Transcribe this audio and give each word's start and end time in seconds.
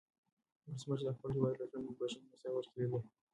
ولسمشر 0.67 1.03
د 1.05 1.09
خپل 1.15 1.29
هېواد 1.35 1.59
راتلونکی 1.59 1.93
په 1.97 2.01
بښنې 2.07 2.25
او 2.31 2.35
صبر 2.41 2.63
کې 2.71 2.77
لیده. 2.81 2.99